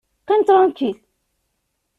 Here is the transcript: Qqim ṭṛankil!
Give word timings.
Qqim 0.21 0.41
ṭṛankil! 0.47 0.97